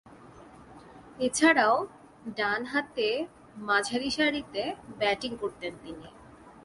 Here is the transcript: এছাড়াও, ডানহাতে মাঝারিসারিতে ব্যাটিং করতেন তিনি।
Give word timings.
এছাড়াও, 1.19 1.75
ডানহাতে 2.37 3.09
মাঝারিসারিতে 3.57 4.63
ব্যাটিং 4.99 5.31
করতেন 5.35 5.73
তিনি। 5.83 6.07